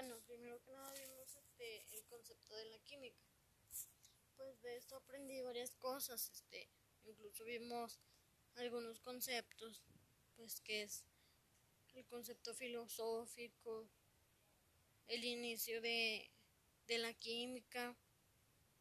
[0.00, 3.20] Bueno, primero que nada vimos este, el concepto de la química.
[4.34, 6.70] Pues de esto aprendí varias cosas, este,
[7.04, 8.00] incluso vimos
[8.54, 9.82] algunos conceptos,
[10.36, 11.04] pues que es
[11.92, 13.90] el concepto filosófico,
[15.06, 16.30] el inicio de,
[16.86, 17.94] de la química,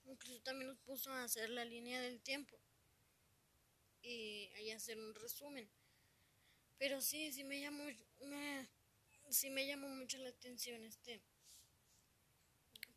[0.05, 2.57] incluso también nos puso a hacer la línea del tiempo
[4.01, 5.69] y ahí hacer un resumen.
[6.77, 7.83] Pero sí, sí me llamó,
[8.21, 8.38] me,
[9.31, 11.21] sí me llamó mucho la atención este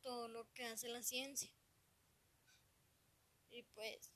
[0.03, 1.51] todo lo que hace la ciencia.
[3.51, 4.11] Y pues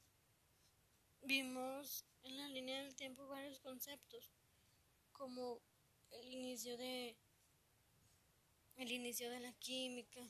[1.22, 4.32] vimos en la línea del tiempo varios conceptos,
[5.12, 5.60] como
[6.10, 7.16] el inicio de
[8.76, 10.20] el inicio de la química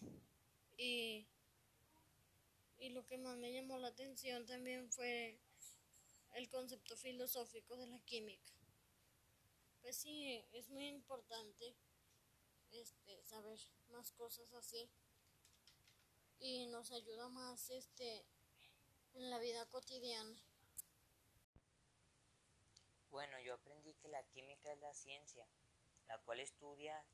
[0.77, 1.27] y,
[2.79, 5.41] y lo que más me llamó la atención también fue
[6.34, 8.53] el concepto filosófico de la química.
[9.87, 11.77] Pues sí, es muy importante
[12.73, 13.56] este, saber
[13.91, 14.91] más cosas así
[16.41, 18.27] y nos ayuda más este,
[19.15, 20.43] en la vida cotidiana.
[23.11, 25.47] Bueno, yo aprendí que la química es la ciencia,
[26.09, 27.06] la cual estudia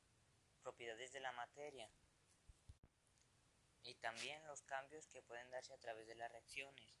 [0.63, 1.87] propiedades de la materia
[3.83, 6.95] y también los cambios que pueden darse a través de las reacciones.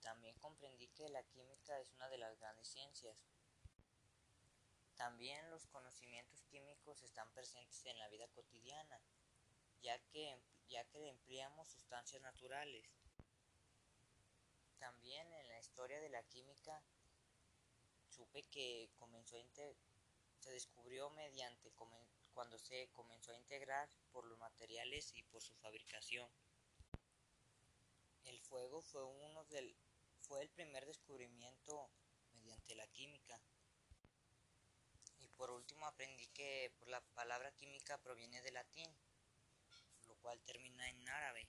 [0.00, 3.22] También comprendí que la química es una de las grandes ciencias.
[5.02, 9.00] También los conocimientos químicos están presentes en la vida cotidiana,
[9.82, 12.88] ya que, ya que empleamos sustancias naturales.
[14.78, 16.80] También en la historia de la química
[18.10, 19.36] supe que comenzó
[20.38, 21.72] se descubrió mediante
[22.32, 26.30] cuando se comenzó a integrar por los materiales y por su fabricación.
[28.22, 29.76] El fuego fue uno del
[30.20, 31.90] fue el primer descubrimiento
[32.34, 33.40] mediante la química.
[35.92, 38.90] Aprendí que la palabra química proviene del latín,
[40.06, 41.40] lo cual termina en árabe.